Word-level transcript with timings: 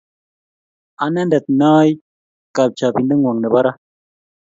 Anendet 1.03 1.45
ne 1.59 1.67
ai 1.79 1.91
kachapindengwong 2.55 3.39
nebo 3.41 3.59
ra 3.65 3.71